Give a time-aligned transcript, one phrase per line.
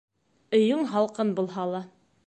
[0.61, 1.85] Өйөң һалҡын булһа ла